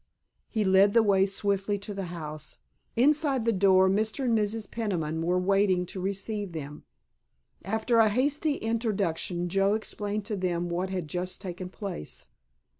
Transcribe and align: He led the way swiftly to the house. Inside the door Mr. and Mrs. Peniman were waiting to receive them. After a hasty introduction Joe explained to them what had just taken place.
He 0.49 0.65
led 0.65 0.95
the 0.95 1.03
way 1.03 1.27
swiftly 1.27 1.77
to 1.77 1.93
the 1.93 2.05
house. 2.09 2.57
Inside 2.95 3.45
the 3.45 3.53
door 3.53 3.87
Mr. 3.87 4.23
and 4.25 4.35
Mrs. 4.35 4.71
Peniman 4.71 5.21
were 5.21 5.37
waiting 5.37 5.85
to 5.85 6.01
receive 6.01 6.53
them. 6.53 6.85
After 7.63 7.99
a 7.99 8.09
hasty 8.09 8.55
introduction 8.55 9.47
Joe 9.47 9.75
explained 9.75 10.25
to 10.25 10.35
them 10.35 10.69
what 10.69 10.89
had 10.89 11.07
just 11.07 11.39
taken 11.39 11.69
place. 11.69 12.25